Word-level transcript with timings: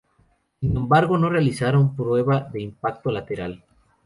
Sin 0.59 0.75
embargo, 0.75 1.15
no 1.19 1.29
realizaron 1.29 1.83
una 1.83 1.95
prueba 1.95 2.39
de 2.51 2.59
impacto 2.59 3.11
lateral. 3.11 3.63